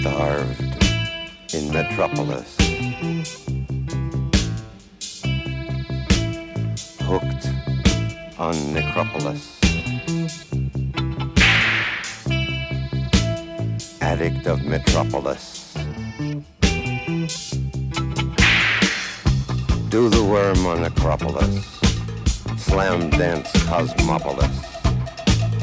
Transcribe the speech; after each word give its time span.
starved 0.00 0.60
in 1.52 1.70
Metropolis. 1.70 2.56
Hooked 7.00 7.44
on 8.38 8.54
Necropolis. 8.72 9.58
Addict 14.00 14.46
of 14.46 14.64
Metropolis. 14.64 15.74
Do 19.90 20.08
the 20.08 20.24
worm 20.24 20.64
on 20.64 20.84
Acropolis. 20.84 21.66
Slam 22.56 23.10
dance 23.10 23.52
Cosmopolis. 23.64 24.56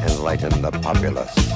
Enlighten 0.05 0.61
the 0.61 0.71
populace. 0.83 1.46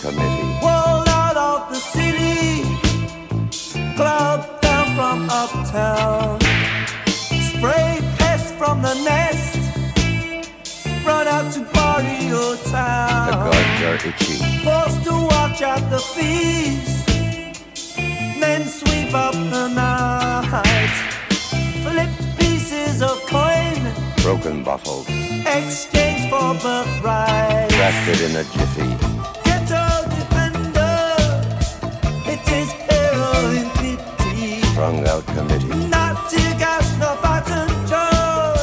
Committee. 0.00 0.44
Out 0.62 1.36
of 1.36 1.68
the 1.70 1.80
city, 1.94 2.62
club 3.96 4.60
down 4.60 4.86
from 4.94 5.28
uptown. 5.30 6.40
Spray 7.50 8.00
from 8.58 8.80
the 8.82 8.94
nest, 9.04 9.58
run 11.04 11.26
out 11.28 11.52
to 11.52 11.60
barrio 11.72 12.56
town. 12.70 13.26
The 13.26 13.36
guards 13.36 13.82
are 13.82 14.08
itchy. 14.08 14.38
Forced 14.64 15.04
to 15.04 15.12
watch 15.12 15.60
at 15.62 15.90
the 15.90 15.98
feast, 15.98 17.08
men 18.38 18.66
sweep 18.66 19.12
up 19.14 19.34
the 19.34 19.68
night. 19.68 20.94
Flipped 21.82 22.38
pieces 22.38 23.02
of 23.02 23.20
coin, 23.26 23.92
broken 24.22 24.62
bottles, 24.62 25.06
exchange 25.08 26.30
for 26.30 26.54
birthright. 26.54 27.70
Crafted 27.70 28.20
in 28.26 28.36
a 28.36 28.44
jiffy. 28.44 29.35
strung 34.86 35.08
out 35.08 35.26
committee. 35.26 35.88
Not 35.88 36.30
tear 36.30 36.58
gas, 36.58 36.96
no 37.00 37.18
button 37.20 37.68
job. 37.88 38.56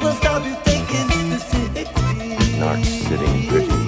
Will 0.00 0.12
stop 0.12 0.44
you 0.44 0.54
thinking 0.62 1.30
the 1.30 1.38
city. 1.38 1.84
Not 2.60 2.84
sitting 2.84 3.48
pretty. 3.48 3.86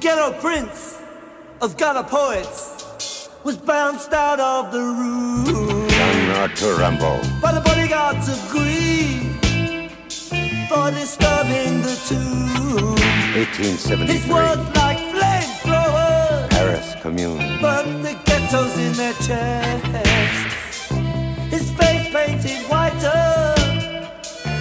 Ghetto 0.00 0.32
prince 0.40 0.98
of 1.60 1.76
Ghana 1.76 2.04
poets 2.04 3.28
was 3.44 3.58
bounced 3.58 4.14
out 4.14 4.40
of 4.40 4.72
the 4.72 4.80
room 4.80 5.69
nor 6.30 6.48
to 6.48 6.66
rumble. 6.74 7.20
But 7.40 7.52
the 7.58 7.60
bodyguards 7.60 8.28
of 8.28 8.38
agree 8.46 9.30
for 10.70 10.90
disturbing 10.90 11.82
the 11.82 11.96
tomb. 12.08 12.94
1873. 13.34 14.14
His 14.14 14.26
words 14.28 14.64
like 14.80 14.98
flamethrowers. 15.12 16.50
Paris 16.50 16.94
Commune. 17.02 17.58
But 17.60 17.84
the 18.04 18.14
ghettos 18.26 18.74
in 18.78 18.92
their 19.00 19.16
chests. 19.26 20.92
His 21.54 21.66
face 21.78 22.06
painted 22.14 22.60
whiter. 22.70 23.54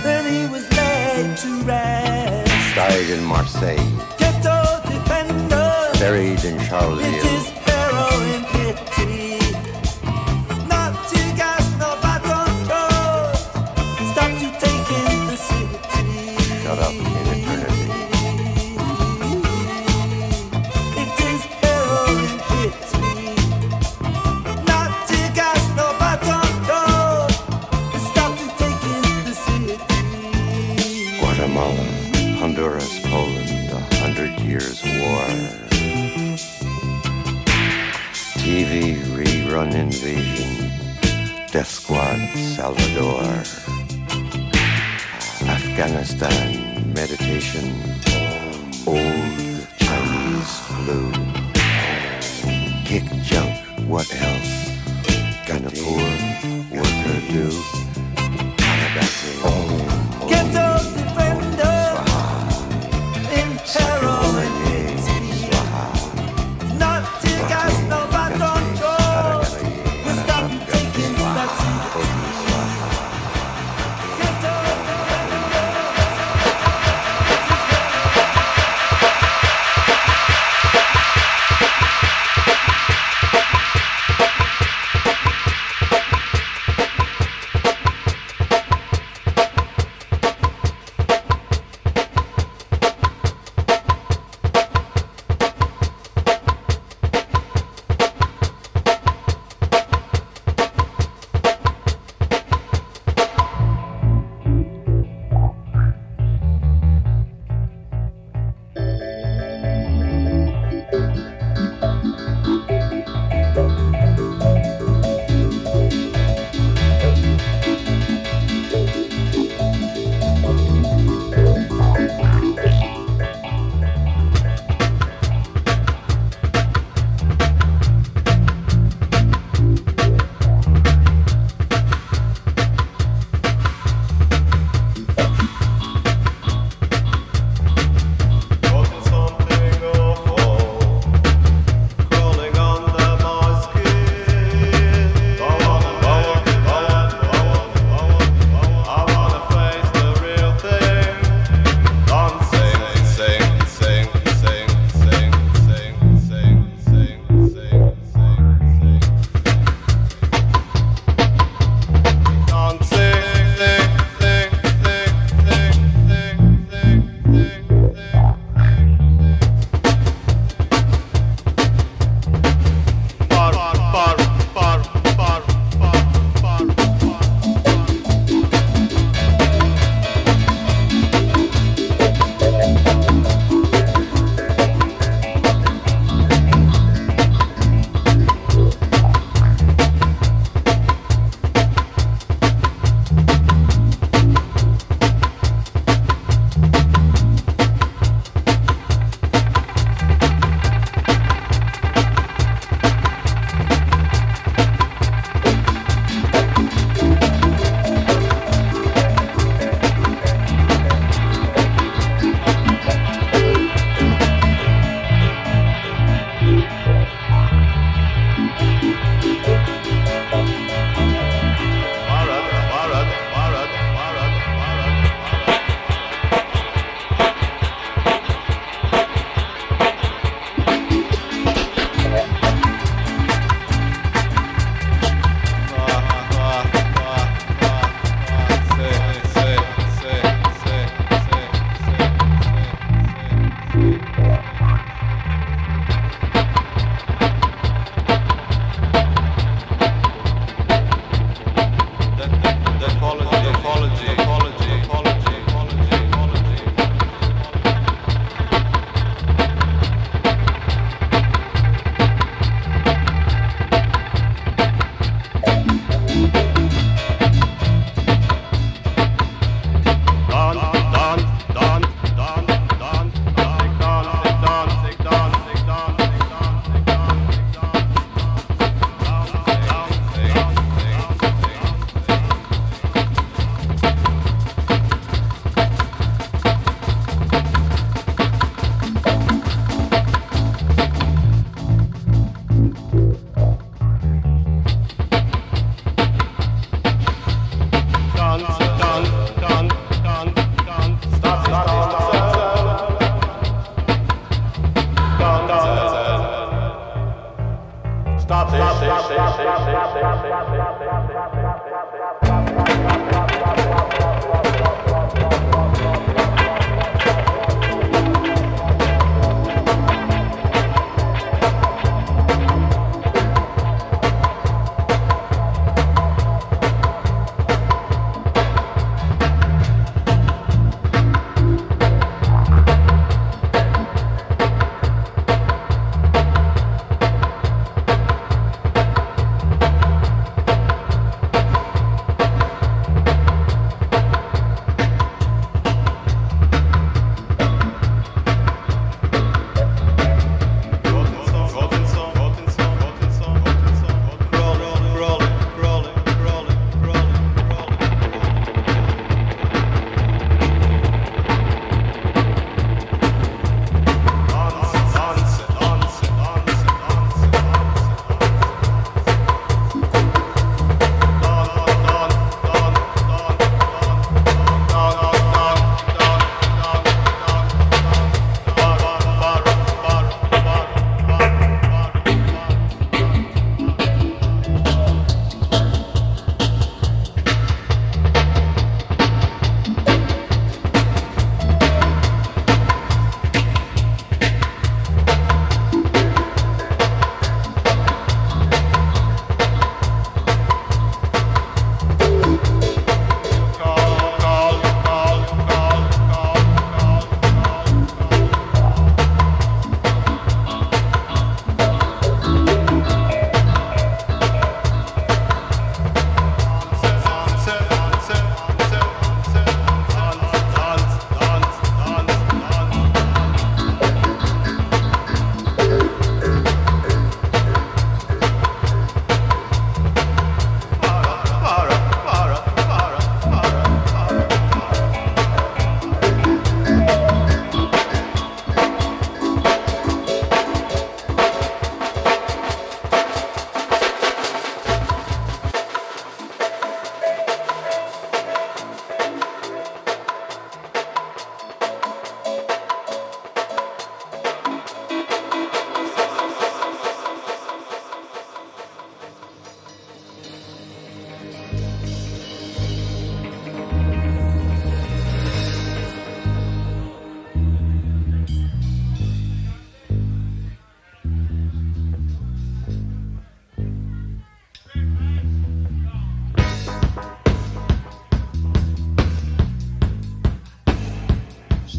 Then 0.06 0.24
he 0.34 0.42
was 0.54 0.66
led 0.72 1.38
to 1.44 1.50
rest. 1.64 2.76
Died 2.76 3.10
in 3.16 3.24
Marseille. 3.24 3.90
Ghetto 4.18 4.60
defender. 4.90 5.70
Buried 6.00 6.44
in 6.50 6.58
Charleville. 6.68 7.06
It 7.06 7.26
is 7.38 7.46
harrowing 7.68 8.44
pity. 8.54 9.29
Guatemala, 31.40 31.86
Honduras, 32.36 33.00
Poland, 33.06 33.72
a 33.72 33.96
hundred 33.96 34.38
years 34.42 34.84
war. 34.84 35.24
TV 38.36 39.00
rerun 39.16 39.74
invasion, 39.74 40.70
death 41.50 41.70
squad 41.70 42.20
Salvador. 42.36 43.24
Afghanistan, 45.48 46.94
meditation, 46.94 47.72
old 48.86 49.66
Chinese 49.78 50.60
flu. 50.68 51.10
Kick 52.84 53.06
junk, 53.24 53.56
what 53.88 54.14
else? 54.14 54.52
Ganapur, 55.48 56.04
worker 56.70 57.32
do. 57.32 57.79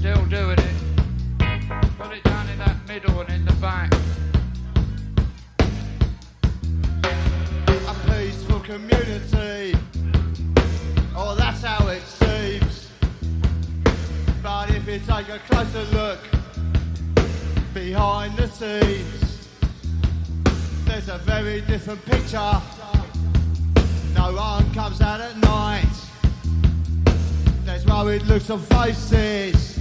still 0.00 0.24
doing 0.30 0.58
it. 0.58 0.74
Put 1.98 2.12
it 2.12 2.24
down 2.24 2.48
in 2.48 2.56
that 2.56 2.76
middle 2.88 3.20
and 3.20 3.30
in 3.30 3.44
the 3.44 3.52
back. 3.60 3.92
A 7.86 7.94
peaceful 8.08 8.60
community. 8.60 9.78
Oh, 11.14 11.34
that's 11.36 11.62
how 11.62 11.86
it 11.88 12.00
seems. 12.00 12.88
But 14.42 14.70
if 14.70 14.88
you 14.88 15.00
take 15.00 15.28
a 15.28 15.38
closer 15.50 15.84
look 15.94 16.20
behind 17.74 18.38
the 18.38 18.46
scenes, 18.48 19.48
there's 20.86 21.10
a 21.10 21.18
very 21.18 21.60
different 21.60 22.02
picture. 22.06 22.62
No 24.14 24.32
one 24.32 24.72
comes 24.72 25.02
out 25.02 25.20
at 25.20 25.36
night. 25.36 25.89
There's 27.70 27.86
worried 27.86 28.22
looks 28.22 28.50
on 28.50 28.58
faces. 28.58 29.78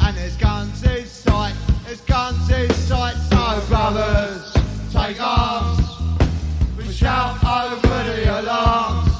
And 0.00 0.16
there's 0.16 0.36
guns 0.36 0.80
in 0.84 1.04
sight. 1.04 1.56
There's 1.84 2.00
guns 2.02 2.48
in 2.48 2.70
sight. 2.70 3.16
So, 3.30 3.66
brothers, 3.66 4.54
take 4.92 5.20
arms. 5.20 5.88
We 6.78 6.84
shout 6.92 7.42
over 7.42 8.04
the 8.04 8.40
alarms. 8.40 9.10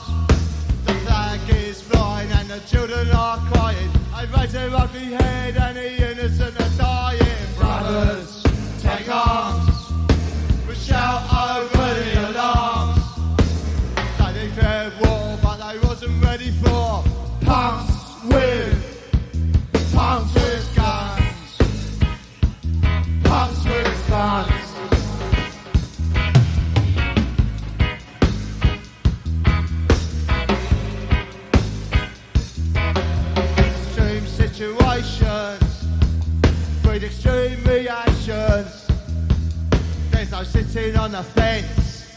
The 0.87 0.95
flag 1.05 1.41
is 1.51 1.83
flying 1.83 2.31
and 2.31 2.49
the 2.49 2.61
children 2.61 3.11
are 3.11 3.39
crying. 3.51 3.91
I 4.15 4.27
raise 4.27 4.53
their 4.53 4.71
ugly 4.73 5.07
head 5.07 5.57
and 5.57 5.77
the 5.77 6.13
innocent 6.13 6.55
are 6.61 6.79
dying. 6.79 7.55
Brothers, 7.59 8.45
take 8.83 9.09
arms. 9.09 9.64
Extreme 37.05 37.63
reactions. 37.65 38.87
There's 40.11 40.31
no 40.31 40.43
sitting 40.43 40.97
on 40.97 41.13
the 41.13 41.23
fence 41.23 42.15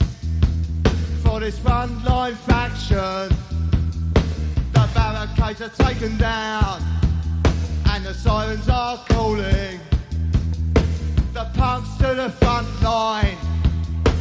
for 1.23 1.41
this 1.41 1.59
frontline 1.59 2.35
faction. 2.35 3.35
The 4.73 4.89
barricades 4.93 5.61
are 5.61 5.69
taken 5.69 6.17
down 6.17 6.81
and 7.89 8.05
the 8.05 8.13
sirens 8.13 8.69
are 8.69 8.97
calling. 9.09 9.79
The 11.33 11.49
punks 11.55 11.97
to 11.97 12.15
the 12.15 12.29
front 12.39 12.67
line 12.81 13.37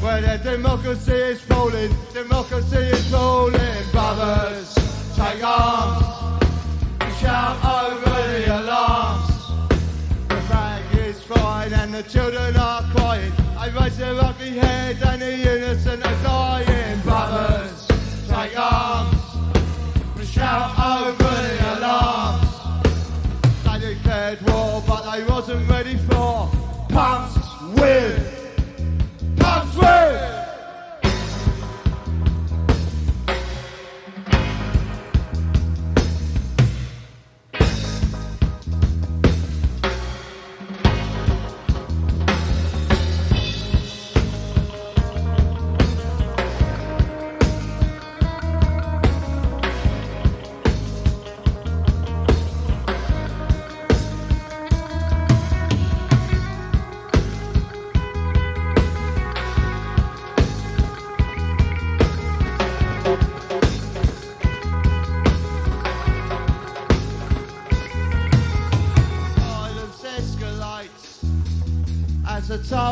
where 0.00 0.20
their 0.20 0.38
democracy 0.38 1.12
is 1.12 1.40
falling. 1.42 1.94
Democracy 2.12 2.76
is 2.76 3.10
falling, 3.10 3.90
brothers. 3.92 4.74
Take 5.14 5.44
arms. 5.44 6.04
Shout 7.20 7.64
over 7.64 8.10
the 8.10 8.60
alarms. 8.60 8.85
And 11.28 11.92
the 11.92 12.04
children 12.04 12.56
are 12.56 12.82
crying. 12.94 13.32
I 13.58 13.68
raise 13.70 13.98
their 13.98 14.14
ugly 14.14 14.50
head 14.50 15.02
and 15.02 15.20
the 15.20 15.32
innocent 15.32 16.04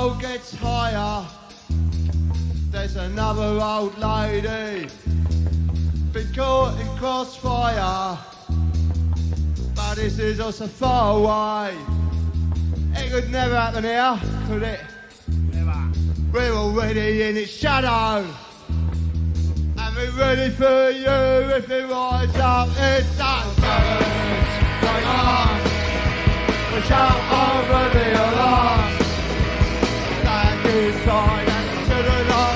toll 0.05 0.15
gets 0.21 0.55
higher. 0.55 1.27
There's 2.71 2.97
another 2.97 3.59
old 3.63 3.97
lady 3.97 4.89
been 6.13 6.33
caught 6.35 6.79
in 6.79 6.87
crossfire, 6.99 8.19
but 9.75 9.95
this 9.95 10.19
is 10.19 10.41
also 10.41 10.67
far 10.67 11.17
away. 11.19 11.77
It 12.97 13.11
could 13.13 13.31
never 13.31 13.57
happen 13.57 13.85
here, 13.85 14.21
could 14.47 14.63
it? 14.63 14.81
Never. 15.53 15.93
We're 16.33 16.53
already 16.53 17.23
in 17.23 17.37
its 17.37 17.51
shadow. 17.51 18.27
And 19.79 19.97
we're 19.97 20.19
ready 20.19 20.51
for 20.51 20.91
you 20.91 21.57
if 21.57 21.71
it 21.71 21.87
rise 21.89 22.37
up. 22.37 22.69
It's 22.77 23.21
us, 23.21 23.59
brothers. 23.59 24.07
Take 24.83 25.07
on. 25.07 25.55
We 26.75 26.81
shout 26.83 27.21
over 27.43 27.99
the 27.99 28.13
alarm. 28.13 28.94
Flag 30.75 30.87
is 30.87 31.01
flying 31.05 31.49
and 31.49 31.79
the 31.79 31.95
children 31.95 32.54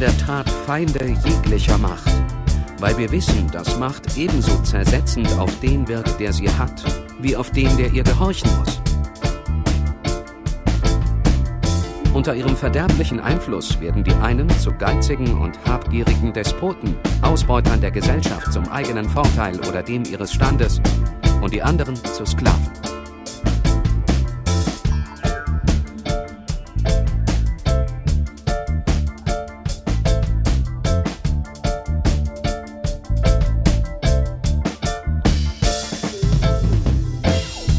in 0.00 0.06
der 0.06 0.26
Tat 0.26 0.48
Feinde 0.48 1.14
jeglicher 1.26 1.76
Macht, 1.76 2.10
weil 2.78 2.96
wir 2.96 3.12
wissen, 3.12 3.50
dass 3.50 3.78
Macht 3.78 4.16
ebenso 4.16 4.56
zersetzend 4.62 5.30
auf 5.38 5.54
den 5.60 5.86
wirkt, 5.88 6.18
der 6.18 6.32
sie 6.32 6.48
hat, 6.48 6.82
wie 7.20 7.36
auf 7.36 7.50
den, 7.50 7.76
der 7.76 7.92
ihr 7.92 8.02
gehorchen 8.02 8.48
muss. 8.58 8.80
Unter 12.14 12.34
ihrem 12.34 12.56
verderblichen 12.56 13.20
Einfluss 13.20 13.78
werden 13.78 14.02
die 14.02 14.14
einen 14.14 14.48
zu 14.48 14.72
geizigen 14.72 15.38
und 15.38 15.58
habgierigen 15.66 16.32
Despoten, 16.32 16.96
Ausbeutern 17.20 17.82
der 17.82 17.90
Gesellschaft 17.90 18.54
zum 18.54 18.66
eigenen 18.70 19.06
Vorteil 19.06 19.60
oder 19.68 19.82
dem 19.82 20.04
ihres 20.04 20.32
Standes, 20.32 20.80
und 21.42 21.52
die 21.52 21.62
anderen 21.62 21.96
zu 21.96 22.24
Sklaven. 22.24 22.79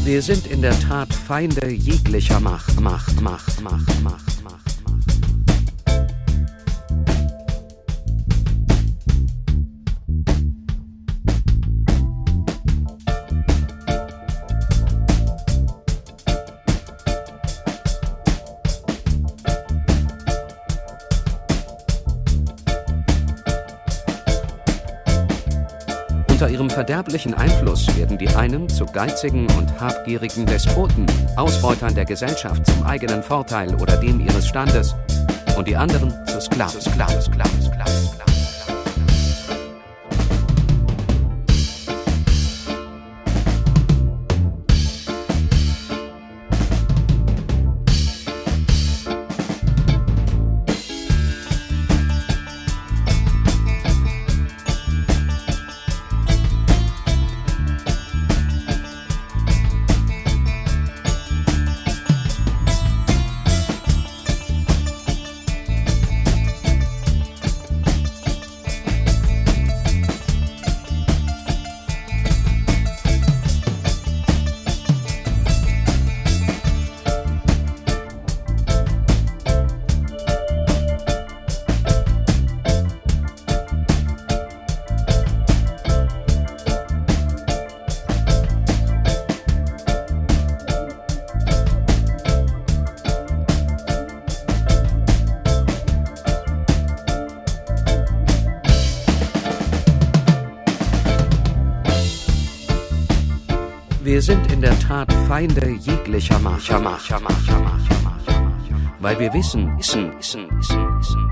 Wir 0.04 0.20
sind 0.20 0.48
in 0.48 0.62
der 0.62 0.78
Tat 0.80 1.14
Feinde 1.14 1.70
jeglicher 1.70 2.40
Macht, 2.40 2.80
Macht, 2.80 3.20
Macht, 3.20 3.62
Macht, 3.62 4.02
Macht. 4.02 4.61
Verderblichen 26.82 27.34
Einfluss 27.34 27.86
werden 27.96 28.18
die 28.18 28.28
einen 28.30 28.68
zu 28.68 28.84
geizigen 28.84 29.46
und 29.56 29.80
habgierigen 29.80 30.44
Despoten, 30.46 31.06
Ausbeutern 31.36 31.94
der 31.94 32.04
Gesellschaft 32.04 32.66
zum 32.66 32.82
eigenen 32.82 33.22
Vorteil 33.22 33.72
oder 33.76 33.96
dem 33.98 34.18
ihres 34.18 34.48
Standes, 34.48 34.96
und 35.56 35.68
die 35.68 35.76
anderen 35.76 36.10
zu 36.26 36.40
Sklaven, 36.40 36.80
Sklaven, 36.80 37.22
Sklaven, 37.22 37.62
Sklaven. 37.62 37.91
Feinde 105.32 105.66
jeglicher 105.80 106.38
Macht. 106.40 106.68
Weil 109.00 109.18
wir 109.18 109.32
wissen, 109.32 109.78
wissen, 109.78 110.12
wissen, 110.18 110.46
wissen, 110.58 110.98
wissen, 110.98 111.31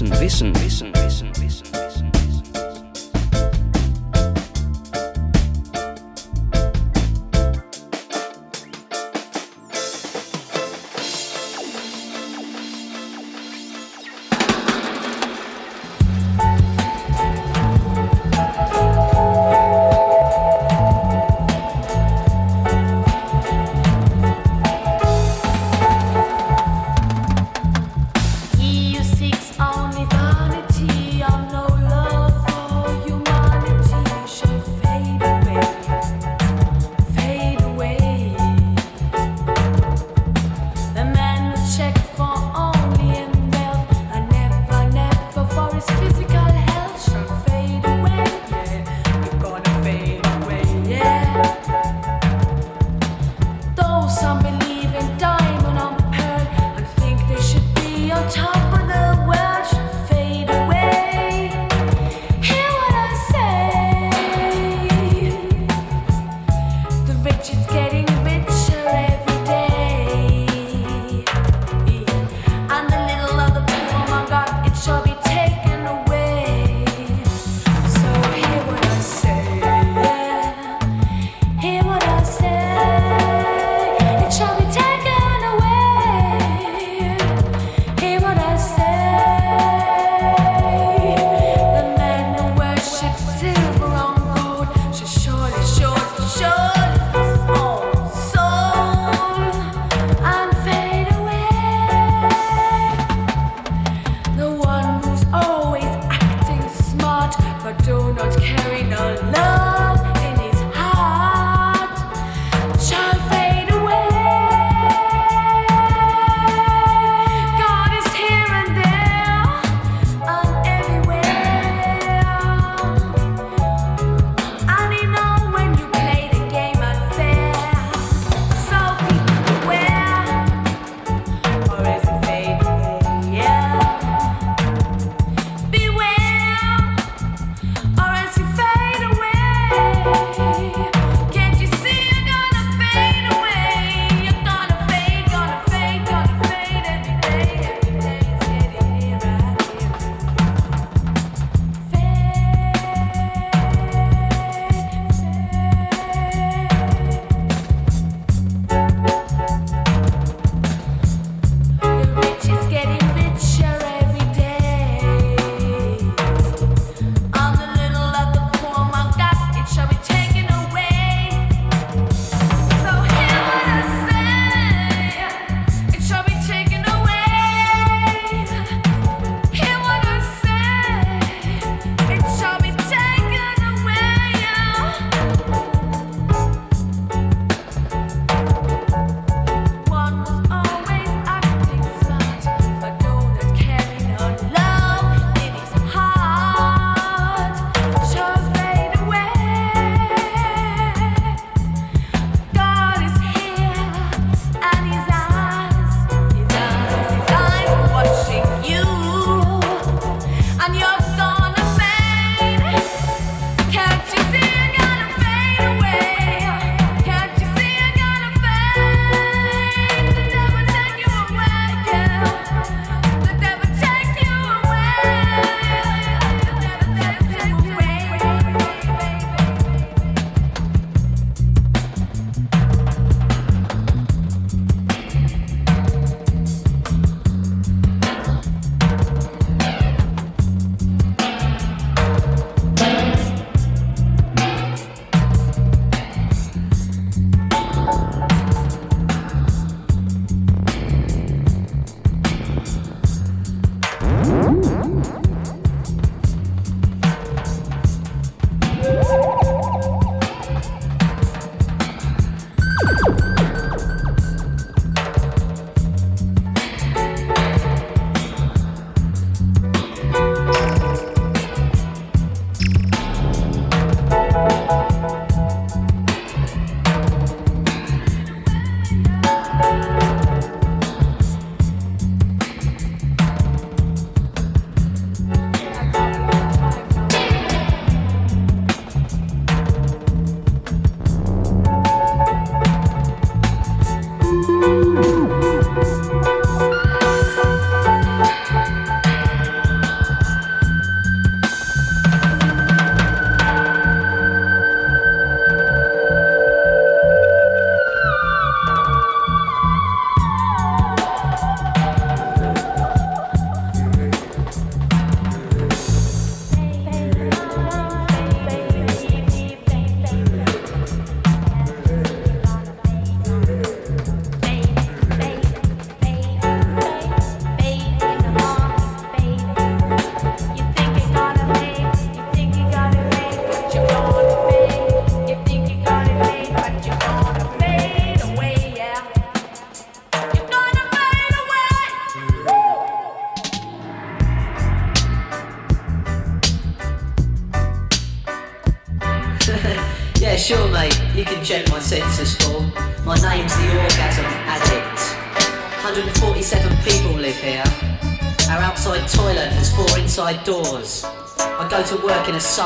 wissen, 0.00 0.20
wissen, 0.20 0.54
wissen, 0.62 0.97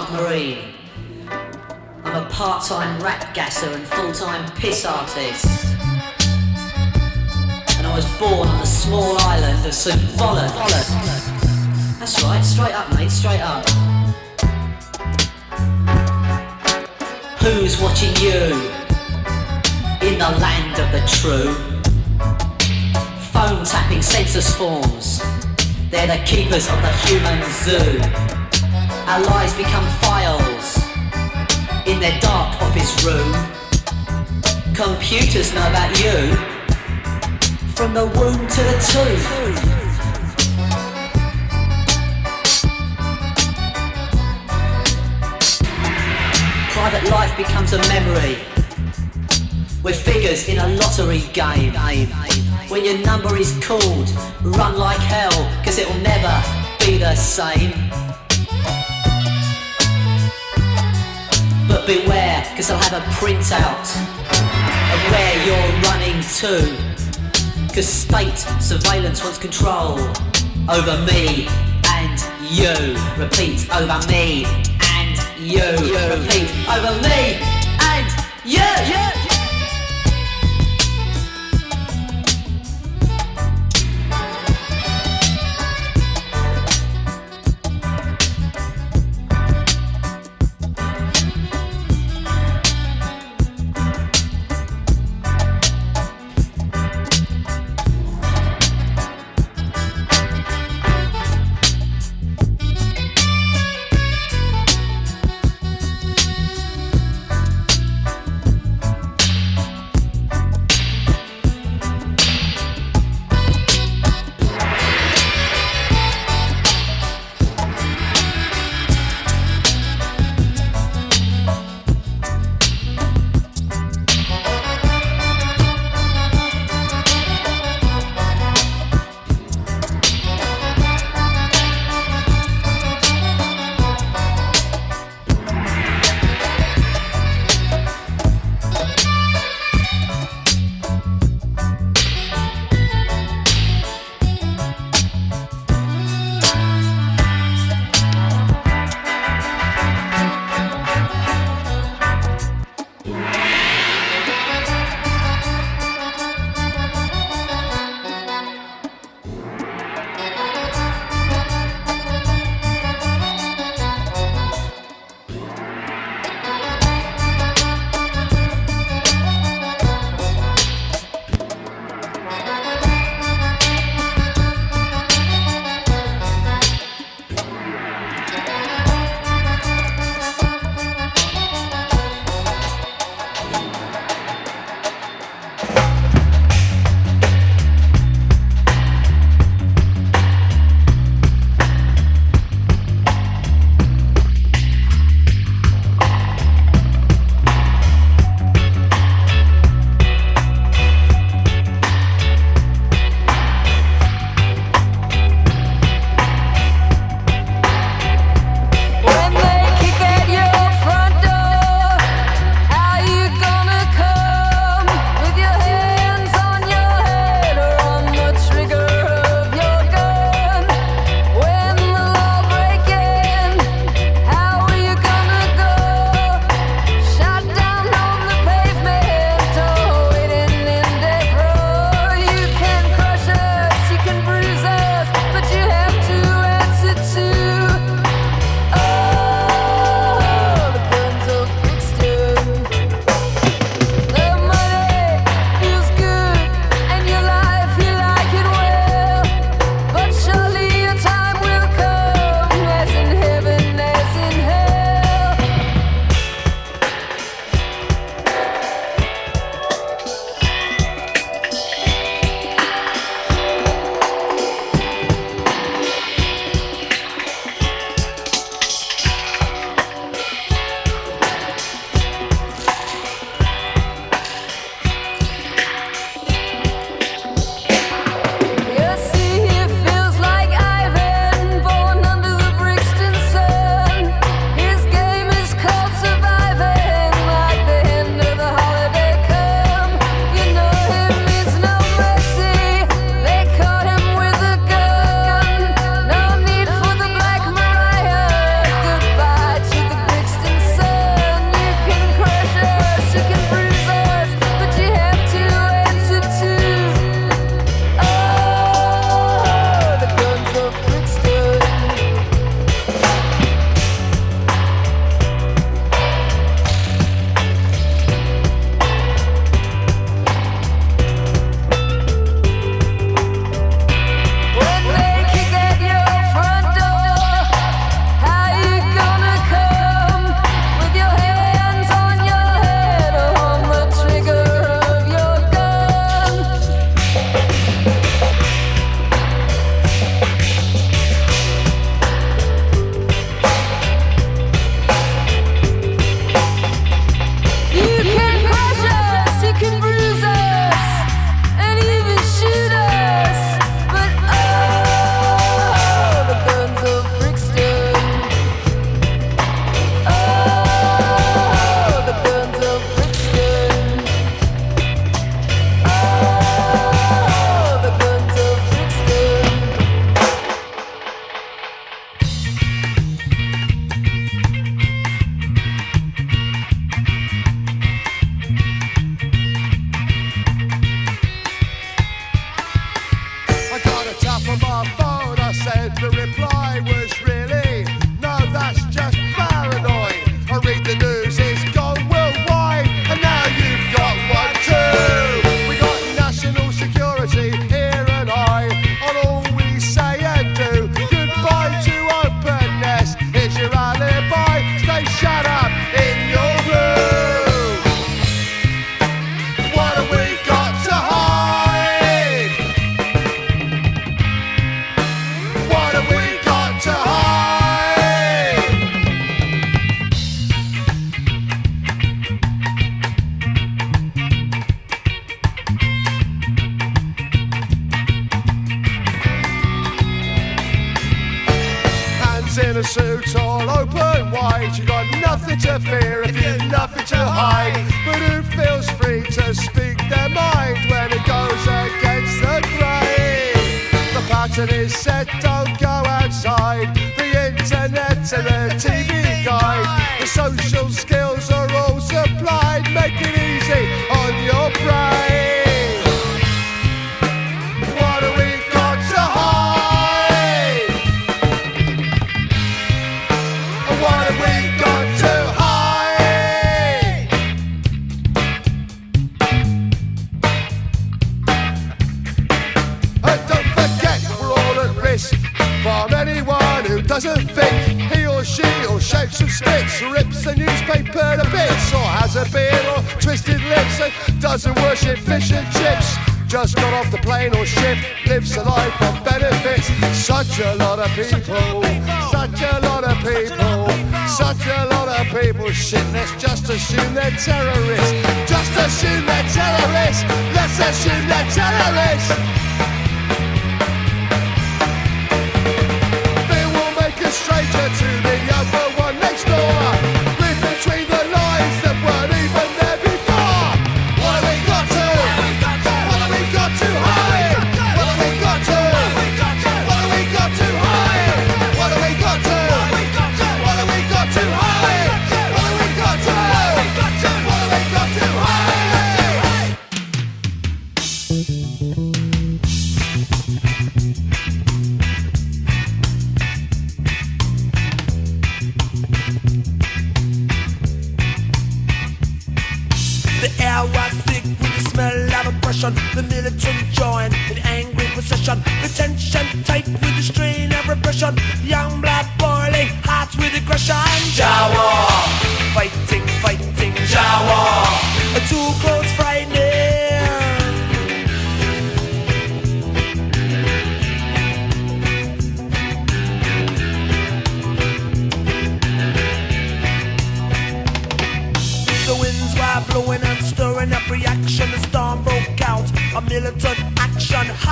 submarine. 0.02 0.58
I'm 2.04 2.24
a 2.24 2.28
part-time 2.30 3.00
rat 3.02 3.32
gasser 3.34 3.70
and 3.70 3.86
full-time 3.86 4.50
piss 4.56 4.84
artist. 4.84 5.46
And 7.78 7.86
I 7.86 7.92
was 7.94 8.06
born 8.18 8.48
on 8.48 8.58
the 8.58 8.66
small 8.66 9.16
island 9.20 9.64
of 9.64 9.72
St. 9.72 10.00
Bollock. 10.18 10.52
That's 12.00 12.20
right, 12.24 12.42
straight 12.42 12.74
up, 12.74 12.92
mate, 12.94 13.10
straight 13.10 13.40
up. 13.40 13.64
Who's 17.38 17.80
watching 17.80 18.14
you 18.16 18.42
in 20.08 20.18
the 20.18 20.32
land 20.40 20.80
of 20.80 20.90
the 20.90 21.02
true? 21.06 21.54
Phone 23.30 23.64
tapping 23.64 24.02
census 24.02 24.52
forms. 24.56 25.22
They're 25.90 26.08
the 26.08 26.22
keepers 26.24 26.68
of 26.68 26.82
the 26.82 26.92
human 27.06 27.42
zoo. 27.50 28.41
Our 29.06 29.20
lives 29.20 29.54
become 29.56 29.86
files 30.00 30.78
in 31.86 32.00
their 32.00 32.18
dark 32.20 32.60
office 32.62 33.04
room. 33.04 33.32
Computers 34.74 35.52
know 35.54 35.66
about 35.68 35.90
you 36.00 36.34
from 37.74 37.94
the 37.94 38.06
womb 38.06 38.46
to 38.46 38.62
the 38.62 38.76
tomb. 38.92 39.82
private 46.82 47.10
life 47.10 47.36
becomes 47.36 47.72
a 47.72 47.78
memory. 47.88 48.38
We're 49.84 49.92
figures 49.92 50.48
in 50.48 50.58
a 50.58 50.66
lottery 50.66 51.22
game. 51.32 51.74
When 52.68 52.84
your 52.84 52.98
number 52.98 53.36
is 53.36 53.56
called, 53.64 54.10
run 54.42 54.76
like 54.76 54.98
hell, 54.98 55.30
cause 55.64 55.78
it'll 55.78 56.02
never 56.02 56.42
be 56.80 56.98
the 56.98 57.14
same. 57.14 57.91
But 61.84 62.04
beware, 62.04 62.44
cause 62.54 62.70
I'll 62.70 62.78
have 62.78 63.02
a 63.02 63.04
printout 63.16 63.86
of 64.92 65.00
where 65.10 65.46
you're 65.46 65.82
running 65.82 66.22
to. 66.38 67.74
Cause 67.74 67.88
state 67.88 68.38
surveillance 68.60 69.22
wants 69.22 69.38
control 69.38 69.98
over 70.70 70.96
me 71.06 71.48
and 71.88 72.20
you. 72.48 72.94
Repeat, 73.20 73.68
over 73.74 73.98
me 74.06 74.44
and 74.94 75.18
you. 75.40 75.70
Repeat 76.14 76.50
over 76.68 76.94
me 77.02 77.40
and 77.80 78.06
you. 78.44 79.21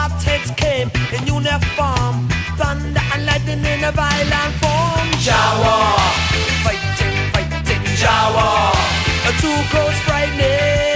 Aztecs 0.03 0.51
came 0.57 0.91
in 1.15 1.27
uniform, 1.27 2.15
thunder 2.57 3.03
and 3.13 3.27
lightning 3.27 3.65
in 3.73 3.85
a 3.85 3.93
violent 3.93 4.55
form. 4.61 5.09
Jawa, 5.27 5.77
fighting, 6.65 7.19
fighting, 7.33 7.85
Jawa, 8.01 8.73
a 9.29 9.33
two 9.41 9.59
close 9.71 9.99
frightening. 10.07 10.90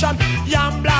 corruption. 0.00 0.46
Young 0.46 0.82
black 0.82 0.99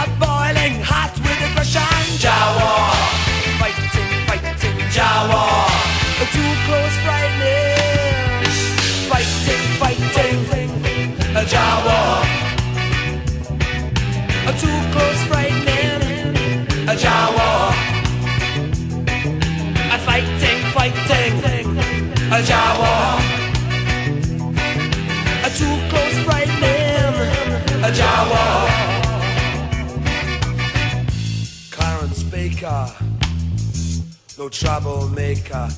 troublemaker. 34.51 35.69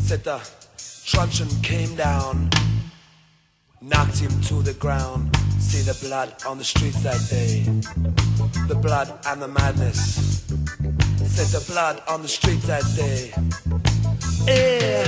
Said 0.00 0.24
the 0.24 0.40
truncheon 1.04 1.48
came 1.62 1.94
down, 1.96 2.50
knocked 3.80 4.18
him 4.18 4.40
to 4.42 4.62
the 4.62 4.74
ground. 4.74 5.34
See 5.58 5.82
the 5.82 5.96
blood 6.06 6.34
on 6.46 6.58
the 6.58 6.64
streets 6.64 7.02
that 7.02 7.20
day, 7.28 7.64
the 8.68 8.74
blood 8.74 9.12
and 9.26 9.42
the 9.42 9.48
madness. 9.48 10.44
Said 11.26 11.48
the 11.48 11.64
blood 11.70 12.02
on 12.08 12.22
the 12.22 12.28
streets 12.28 12.66
that 12.66 12.84
day. 12.96 13.32
Yeah. 14.46 15.07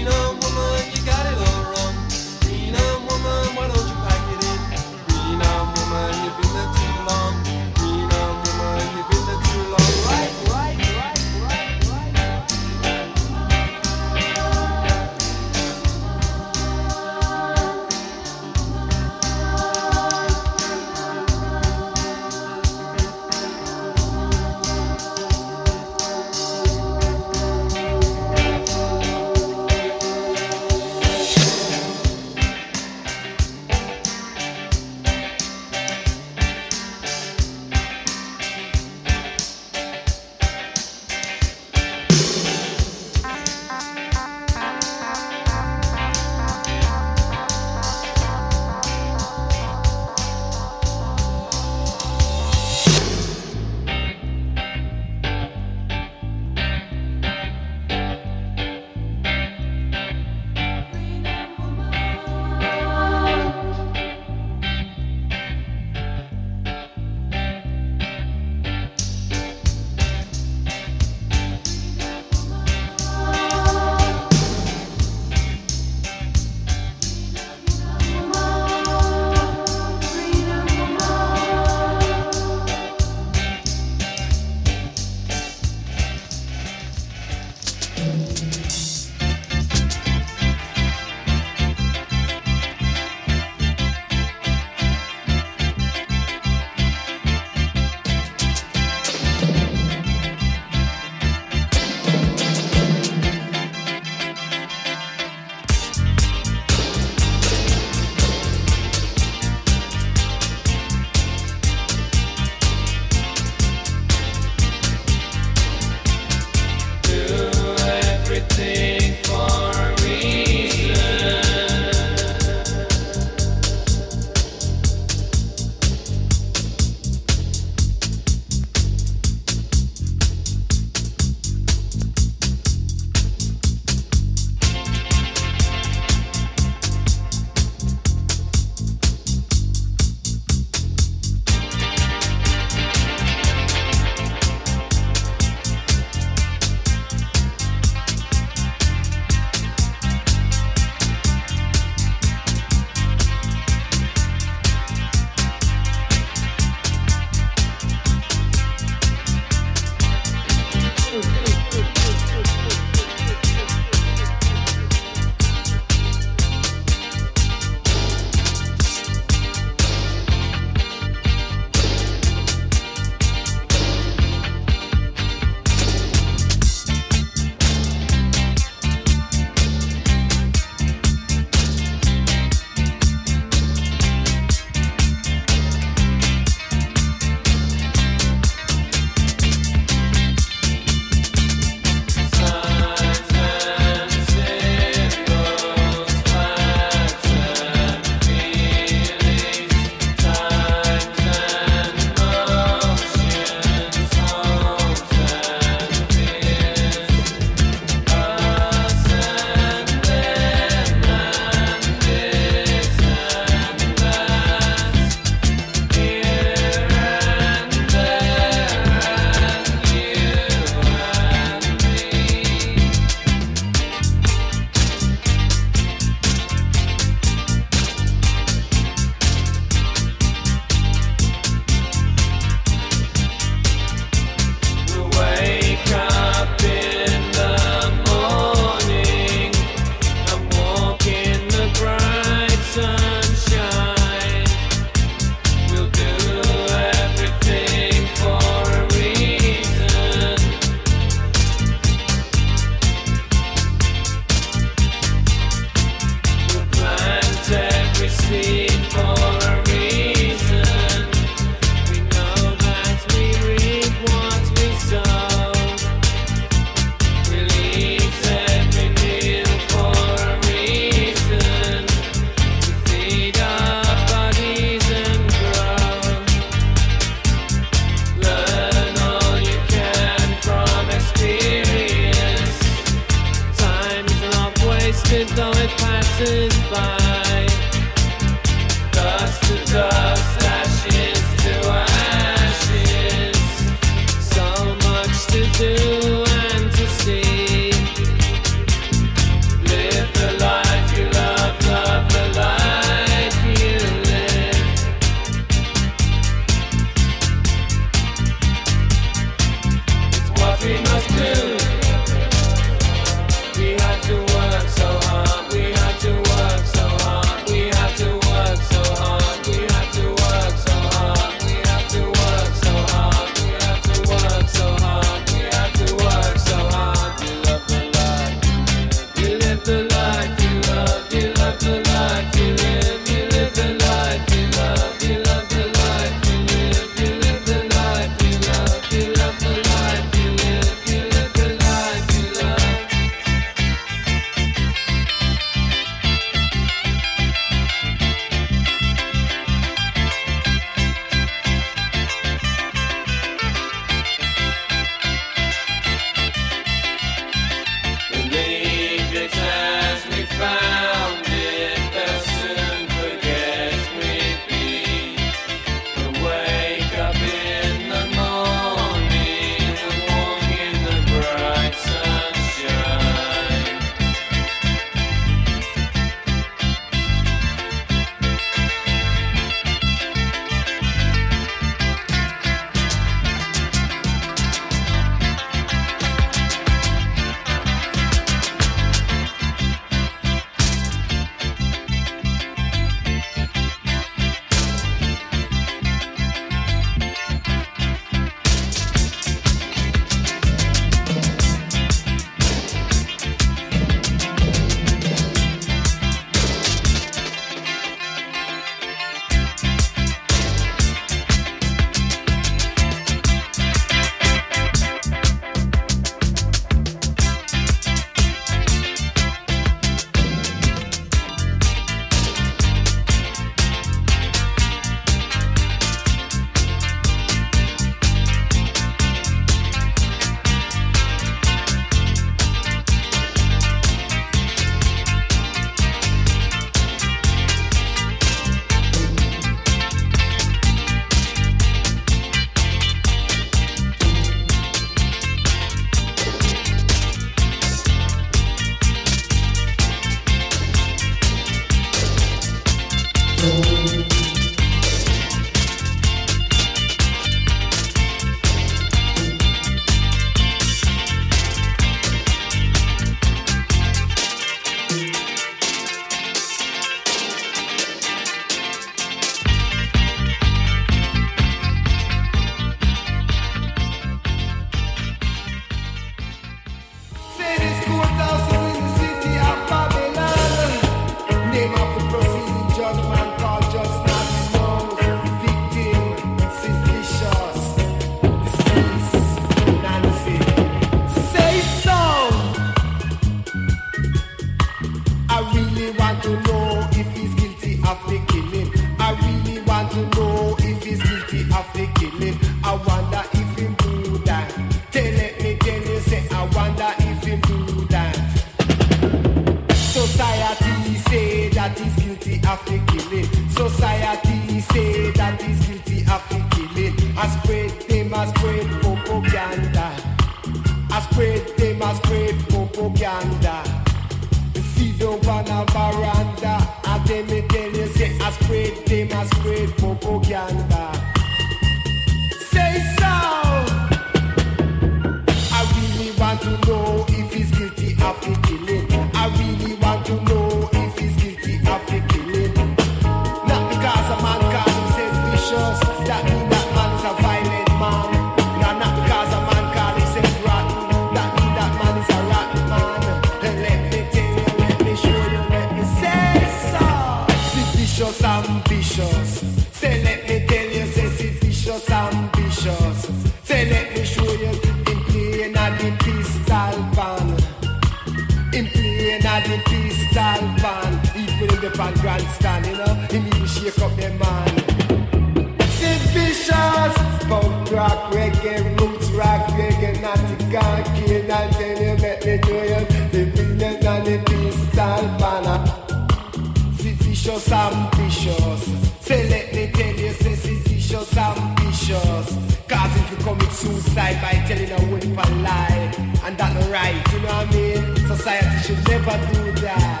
commit 593.22 593.52
suicide 593.52 594.20
by 594.22 594.32
telling 594.46 594.70
a 594.70 594.80
whimper 594.90 595.28
lie. 595.42 595.92
And 596.24 596.36
that's 596.36 596.66
right, 596.68 597.00
you 597.12 597.18
know 597.20 597.28
what 597.28 597.48
I 597.48 597.52
mean? 597.52 597.96
Society 598.06 598.56
should 598.64 598.88
never 598.88 599.16
do 599.32 599.52
that. 599.62 600.00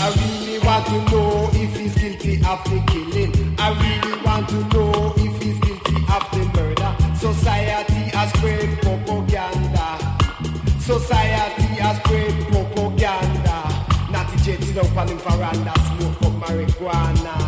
I 0.00 0.08
really 0.14 0.58
want 0.64 0.86
to 0.86 0.98
know 1.10 1.50
if 1.52 1.76
he's 1.76 1.94
guilty 1.96 2.36
of 2.44 2.62
the 2.64 2.82
killing. 2.90 3.56
I 3.58 3.68
really 3.82 4.22
want 4.24 4.48
to 4.50 4.60
know 4.72 5.14
if 5.16 5.42
he's 5.42 5.58
guilty 5.60 5.96
of 6.08 6.24
the 6.32 6.44
murder. 6.54 6.96
Society 7.16 8.10
has 8.16 8.30
spread 8.34 8.78
propaganda. 8.80 9.98
Society 10.78 11.62
has 11.82 11.96
spread 11.98 12.34
propaganda. 12.48 13.56
Natty 14.10 14.36
jetting 14.42 14.78
up 14.78 14.96
on 14.96 15.06
the 15.06 15.14
veranda, 15.16 15.74
smoke 15.98 16.22
up 16.22 16.48
marijuana. 16.48 17.47